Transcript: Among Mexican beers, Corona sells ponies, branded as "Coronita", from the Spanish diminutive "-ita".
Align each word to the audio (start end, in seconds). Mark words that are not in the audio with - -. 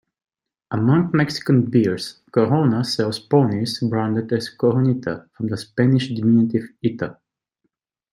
Among 0.71 1.11
Mexican 1.13 1.69
beers, 1.69 2.21
Corona 2.31 2.83
sells 2.83 3.19
ponies, 3.19 3.79
branded 3.81 4.33
as 4.33 4.49
"Coronita", 4.49 5.29
from 5.33 5.45
the 5.49 5.57
Spanish 5.57 6.07
diminutive 6.07 6.63
"-ita". 6.83 7.17